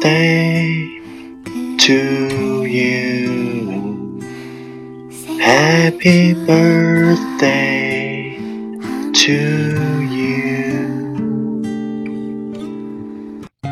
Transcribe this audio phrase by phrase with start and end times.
[0.00, 0.98] Birthday
[1.76, 4.18] to you.
[5.38, 8.34] Happy birthday
[9.12, 11.62] to you.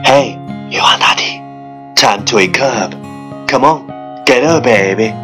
[0.04, 0.32] Hey,
[0.70, 1.40] Yuan Daddy,
[1.94, 2.92] time to wake up.
[3.48, 3.86] Come on,
[4.26, 5.14] get up, baby.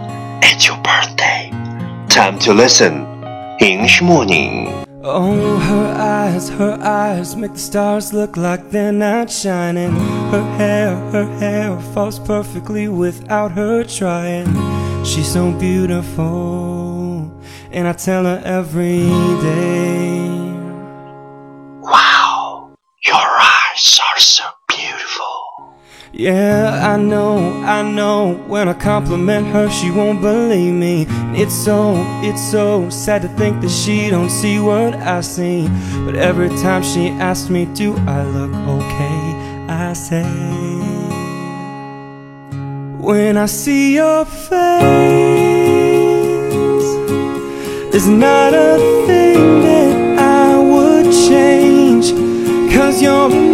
[0.42, 1.50] It's your birthday.
[2.08, 3.04] Time to listen.
[3.60, 4.83] English morning.
[5.06, 9.92] Oh, her eyes, her eyes make the stars look like they're not shining.
[10.30, 14.46] Her hair, her hair falls perfectly without her trying.
[15.04, 17.30] She's so beautiful,
[17.70, 19.04] and I tell her every
[19.42, 20.23] day.
[26.24, 28.32] Yeah, I know, I know.
[28.46, 31.04] When I compliment her, she won't believe me.
[31.38, 35.68] It's so, it's so sad to think that she don't see what I see.
[36.06, 39.34] But every time she asks me, do I look okay?
[39.68, 40.24] I say,
[42.96, 44.80] when I see your face,
[47.92, 52.12] there's not a thing that I would change.
[52.74, 53.53] Cause you're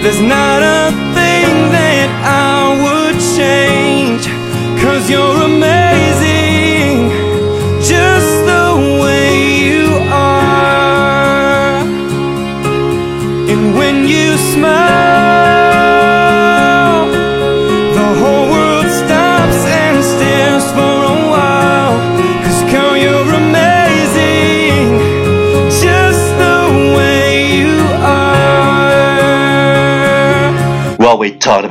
[0.03, 4.27] there's not a thing that I would change.
[4.81, 7.09] Cause you're amazing,
[7.81, 8.67] just the
[9.03, 9.29] way
[9.67, 11.83] you are.
[13.51, 15.28] And when you smile,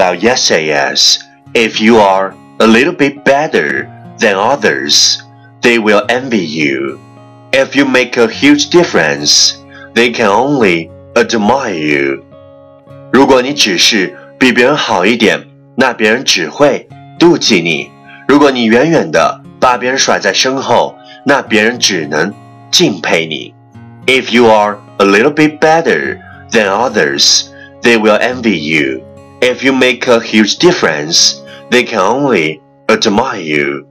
[0.07, 1.19] about yesterday is
[1.53, 5.21] if you are a little bit better than others,
[5.61, 6.99] they will envy you.
[7.51, 9.57] If you make a huge difference,
[9.93, 12.23] they can only admire you.
[13.11, 15.45] 如果你只是比别人好一点，
[15.75, 16.87] 那别人只会
[17.19, 17.89] 妒忌你；
[18.27, 20.95] 如果你远远的把别人甩在身后，
[21.25, 22.33] 那别人只能
[22.71, 23.53] 敬佩你。
[24.05, 26.19] If you are a little bit better
[26.51, 27.45] than others,
[27.81, 29.01] they will envy you.
[29.41, 33.85] If you make a huge difference, they can only admire you.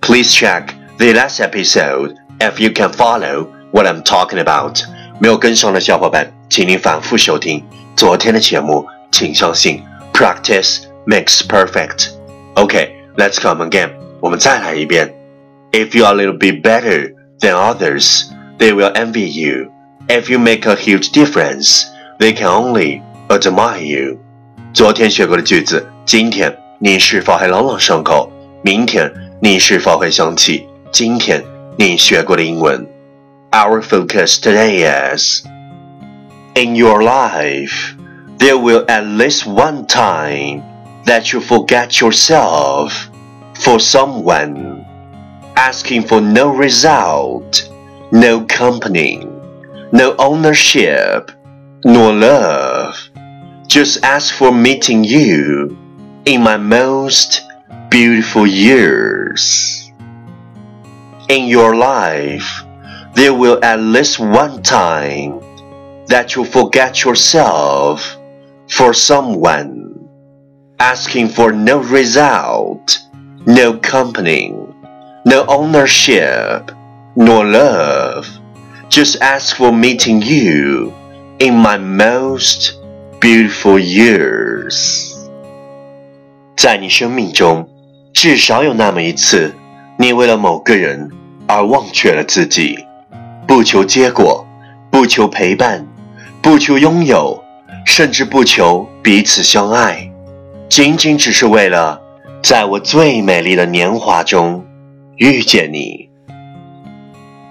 [0.00, 4.82] Please check the last episode if you can follow what I'm talking about.
[5.20, 7.64] 没有跟上的小伙伴，请您反复收听
[7.96, 8.86] 昨天的节目。
[9.10, 9.82] 请相信，
[10.12, 12.08] practice makes perfect.
[12.56, 13.90] Okay, let's come again.
[14.20, 15.14] 我们再来一遍。
[15.70, 18.24] If you are a little bit better than others,
[18.58, 19.70] they will envy you.
[20.08, 21.84] If you make a huge difference,
[22.18, 24.18] they can only admire you.
[24.72, 28.30] 昨天学过的句子，今天你是否还朗朗上口？
[28.62, 31.42] 明天你是否会想起今天
[31.78, 32.86] 你学过的英文？
[33.50, 35.44] Our focus today is
[36.54, 37.94] in your life.
[38.38, 40.62] There will at least one time
[41.06, 42.92] that you forget yourself
[43.54, 44.84] for someone,
[45.54, 47.62] asking for no result,
[48.10, 49.24] no company,
[49.92, 51.30] no ownership,
[51.84, 52.77] nor love.
[53.69, 55.77] Just ask for meeting you
[56.25, 57.43] in my most
[57.91, 59.91] beautiful years.
[61.29, 62.63] In your life,
[63.13, 65.39] there will at least one time
[66.07, 68.17] that you forget yourself
[68.69, 70.09] for someone,
[70.79, 72.97] asking for no result,
[73.45, 74.49] no company,
[75.27, 76.71] no ownership,
[77.15, 78.27] nor love.
[78.89, 80.91] Just ask for meeting you
[81.37, 82.78] in my most
[83.19, 85.13] beautiful years.
[86.55, 87.67] 在你生命中，
[88.13, 89.53] 至少有那么一次，
[89.97, 91.09] 你为了某个人
[91.45, 92.77] 而忘却了自己，
[93.45, 94.45] 不求结果，
[94.89, 95.85] 不求陪伴，
[96.41, 97.43] 不求拥有，
[97.85, 100.09] 甚至不求彼此相爱，
[100.69, 102.01] 仅仅只是为了
[102.41, 104.65] 在我最美丽的年华中
[105.17, 106.09] 遇见你。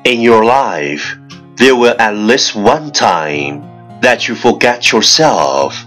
[0.04, 1.16] In your life,
[1.58, 3.60] there will at least one time
[4.01, 5.85] that you forget yourself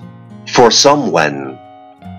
[0.49, 1.58] for someone,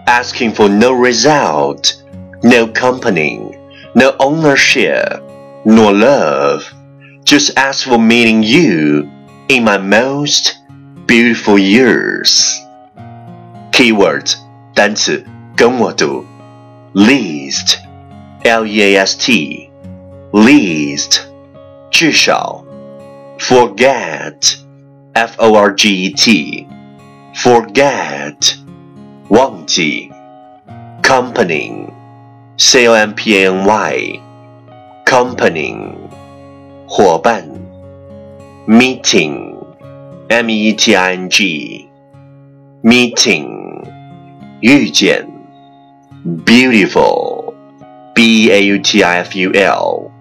[0.05, 2.03] asking for no result,
[2.43, 3.57] no company,
[3.95, 5.23] no ownership,
[5.65, 6.63] nor love.
[7.23, 9.09] Just ask for meeting you
[9.49, 10.57] in my most
[11.05, 12.59] beautiful years.
[13.71, 14.35] Keywords
[14.73, 15.23] 单词
[15.55, 16.25] 跟我读
[16.93, 17.77] least
[18.43, 19.69] L E A S T
[20.31, 21.21] least
[21.91, 22.63] 至少
[23.39, 24.57] forget
[25.13, 26.67] F O R G E T
[27.33, 28.55] forget
[29.29, 30.11] 忘记
[31.01, 31.87] company
[32.57, 34.19] C O M P A N Y
[35.05, 35.93] company
[36.87, 37.43] 伙伴
[38.67, 39.55] meeting
[40.29, 41.87] M E T I N G
[42.83, 43.83] meeting
[44.61, 45.27] 遇见
[46.45, 47.53] beautiful
[48.13, 50.11] B A U T I F U L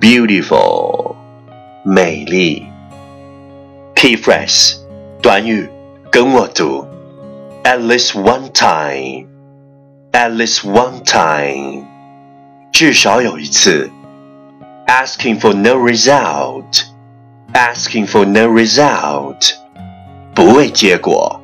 [0.00, 1.14] beautiful
[1.84, 2.66] 美丽
[3.94, 4.76] key phrase
[5.22, 5.68] 短语
[6.10, 6.86] 跟我读
[7.64, 9.26] at least one time
[10.12, 11.84] at least one time
[12.72, 13.90] 至少有一次
[14.86, 16.84] asking for no result
[17.52, 19.54] asking for no result
[20.34, 21.40] 不为结果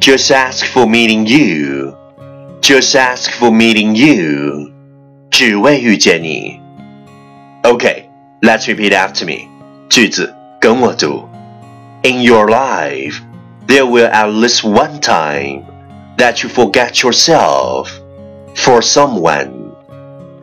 [0.00, 1.94] just ask for meeting you
[2.60, 4.70] just ask for meeting you
[5.30, 6.60] 只为遇见你
[7.62, 8.04] Okay,
[8.40, 9.48] let's repeat after me
[9.88, 11.25] 句子跟我读
[12.03, 13.21] In your life
[13.67, 15.65] there will at least one time
[16.17, 17.91] that you forget yourself
[18.55, 19.75] for someone,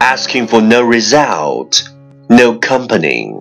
[0.01, 1.89] asking for no result,
[2.29, 3.35] no company,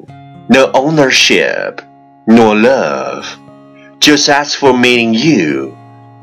[0.49, 1.81] no ownership,
[2.27, 3.37] nor love.
[3.99, 5.77] Just ask for meeting you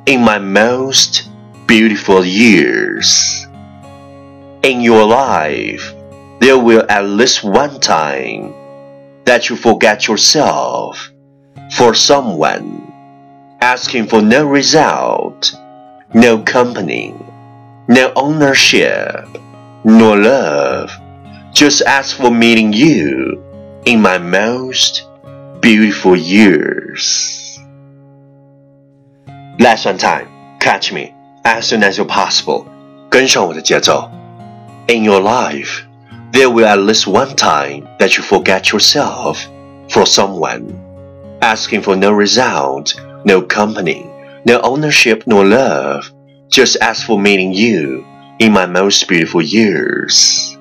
[0.06, 1.28] in my most
[1.66, 3.46] beautiful years.
[4.62, 5.94] In your life,
[6.40, 8.54] there will at least one time
[9.24, 11.10] that you forget yourself
[11.71, 12.85] for someone
[13.61, 15.55] asking for no result,
[16.13, 17.13] no company,
[17.87, 19.27] no ownership,
[19.83, 20.91] nor love.
[21.53, 23.41] Just ask for meeting you
[23.85, 25.07] in my most
[25.61, 27.59] beautiful years.
[29.59, 30.27] Last one time,
[30.59, 31.13] catch me
[31.43, 32.67] as soon as you're possible.
[33.09, 34.09] 跟上我的节奏.
[34.87, 35.83] In your life,
[36.31, 39.47] there will at least one time that you forget yourself
[39.89, 40.78] for someone,
[41.41, 44.09] asking for no result, no company,
[44.45, 46.11] no ownership nor love,
[46.49, 48.05] just ask for meeting you
[48.39, 50.57] in my most beautiful years.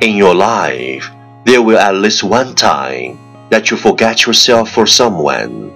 [0.00, 1.08] In your life,
[1.44, 3.18] there will at least one time
[3.50, 5.70] that you forget yourself for someone,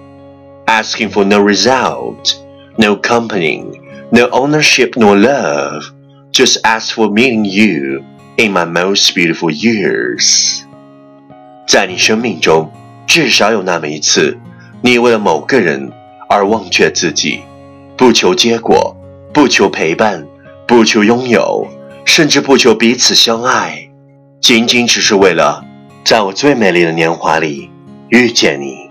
[0.67, 2.43] asking for no result,
[2.77, 3.79] no company,
[4.11, 5.83] no ownership nor love,
[6.31, 8.05] just ask for meeting you
[8.37, 10.65] in my most beautiful years.
[11.67, 12.71] 在你生命中，
[13.06, 14.38] 至少有那么一次。
[14.82, 15.90] 你为了某个人
[16.28, 17.40] 而忘却自己，
[17.96, 18.94] 不求结果，
[19.32, 20.26] 不求陪伴，
[20.66, 21.66] 不求拥有，
[22.04, 23.88] 甚至不求彼此相爱，
[24.40, 25.64] 仅仅只是为了
[26.04, 27.70] 在我最美丽的年华里
[28.08, 28.90] 遇见你。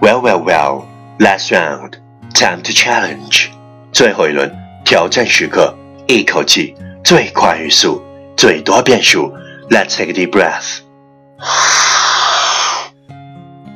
[0.00, 0.84] Well, well, well.
[1.18, 1.94] Last round,
[2.32, 3.46] time to challenge.
[3.90, 8.00] 最后一轮挑战时刻，一口气最快语速，
[8.36, 9.32] 最多变数。
[9.68, 10.82] Let's take a deep breath.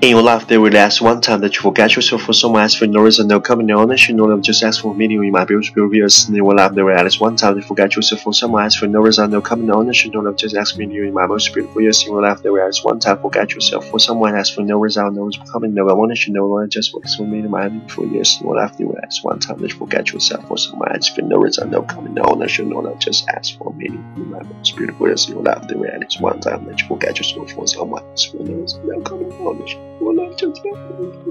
[0.02, 2.74] In your life, there will last one time that you forget yourself for someone else
[2.74, 5.44] for no reason, no coming, no ownership, no love, just ask for meeting in my
[5.44, 6.28] beautiful years.
[6.28, 8.74] In your life, there will last one time that you forget yourself for someone else
[8.74, 11.54] for no reason, no coming, no ownership, no love, just ask me in my most
[11.54, 12.02] beautiful years.
[12.02, 14.76] In your life, there will last one time forget yourself for someone else for no
[14.80, 18.40] reason, no coming, no ownership, no love, just ask for me in my beautiful years.
[18.40, 21.06] In your life, there will last one time that you forget yourself for someone else
[21.10, 24.42] for no reason, no coming, no ownership, no love, just ask for me in my
[24.42, 25.28] most beautiful years.
[25.28, 28.24] In your life, there will last one time that you forget yourself for someone else
[28.24, 30.60] for no reason, no coming, no ownership, no love, just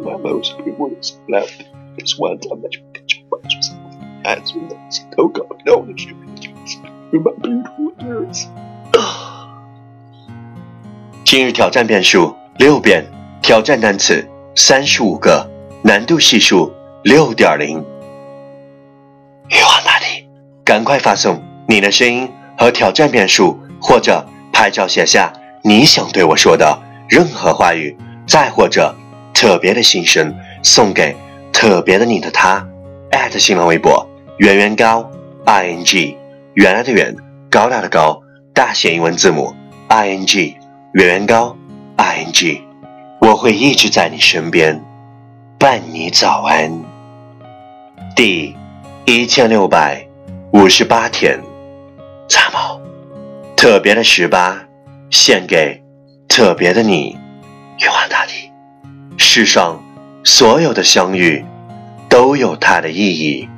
[0.03, 1.65] my most beautiful is left
[1.98, 3.70] is one mrs peter please
[4.24, 4.68] let me
[5.15, 7.63] go let me go let me
[8.91, 9.01] go
[11.24, 13.06] 今日挑战变数六遍，
[13.41, 15.50] 挑战单词三十五个，
[15.82, 17.77] 难度系数六点零。
[19.50, 20.27] 欲望哪里？
[20.65, 25.32] 赶快发送你的声音和挑战变数，或者拍照写下
[25.63, 26.77] 你想对我说的
[27.08, 27.96] 任何话语，
[28.32, 28.96] 再或者。
[29.34, 31.16] 特别的心声送给
[31.52, 32.64] 特别的你的他。
[33.40, 34.08] 新浪微博
[34.38, 35.10] 圆圆高
[35.46, 36.16] i n g
[36.54, 37.16] 原来的圆
[37.50, 38.22] 高大的高
[38.54, 39.52] 大写英文字母
[39.88, 40.56] i n g
[40.94, 41.58] 圆圆高
[41.96, 42.62] i n g
[43.20, 44.80] 我会一直在你身边，
[45.58, 46.72] 伴你早安。
[48.16, 48.56] 第
[49.06, 50.06] 一千六百
[50.54, 51.40] 五十八天，
[52.28, 52.80] 杂毛
[53.56, 54.62] 特别的十八，
[55.10, 55.82] 献给
[56.28, 57.18] 特别的你，
[57.82, 58.52] 玉皇大帝。
[59.18, 59.84] 世上
[60.24, 61.44] 所有的相遇，
[62.08, 63.50] 都都有它的意义。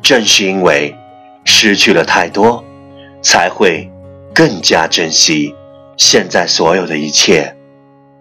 [0.00, 0.96] 正是因为
[1.44, 2.64] 失去了太多，
[3.20, 3.90] 才会
[4.32, 5.54] 更加珍惜
[5.96, 7.54] 现在所有的一切。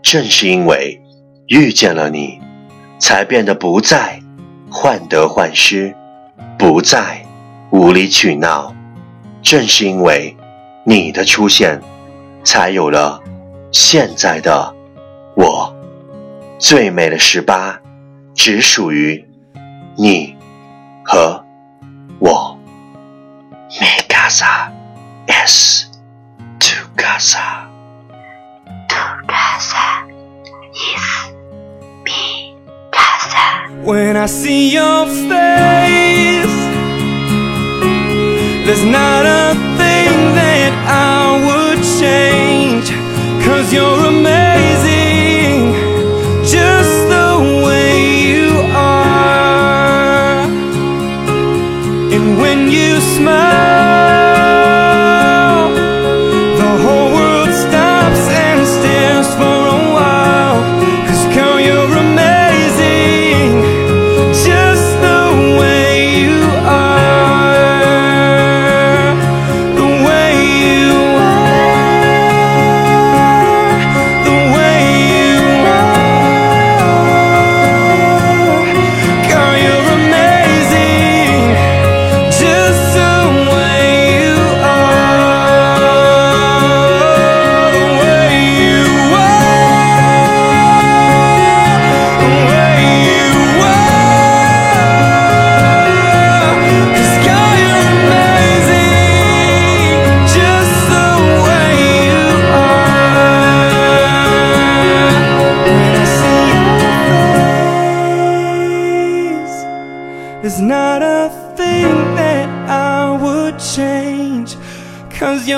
[0.02, 1.00] 正是因为
[1.48, 2.42] 遇见了你，
[3.00, 4.20] 才变得不再
[4.70, 5.96] 患得患失，
[6.58, 7.24] 不再
[7.70, 8.76] 无理取闹。
[9.44, 10.36] 正是因为
[10.84, 11.80] 你的出现，
[12.44, 13.22] 才有了
[13.72, 14.76] 现在的
[15.37, 15.75] 我。
[16.59, 17.81] 最美的十八，
[18.35, 19.25] 只属于
[19.97, 20.37] 你
[21.05, 21.45] 和
[22.21, 22.57] 我。
[23.81, 24.71] Mi casa
[25.27, 25.87] es
[26.61, 27.67] tu casa.
[28.89, 28.97] Tu
[29.27, 30.05] casa
[30.73, 31.33] is
[32.05, 32.55] mi
[32.93, 33.67] casa.
[33.85, 36.47] When I see your face,
[38.67, 42.93] there's not a thing that I would change.
[43.45, 44.06] Cause you're
[52.18, 54.17] And when you smile,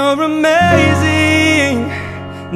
[0.10, 1.88] you're amazing,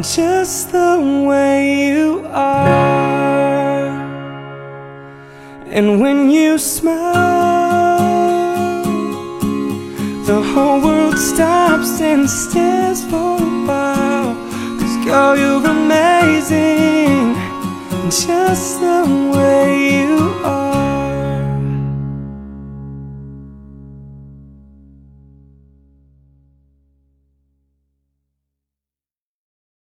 [0.01, 3.89] just the way you are.
[5.67, 7.03] And when you smile,
[10.25, 14.33] the whole world stops and stares for a while.
[14.79, 17.36] Cause girl, you're amazing,
[18.10, 19.05] just the
[19.36, 19.93] way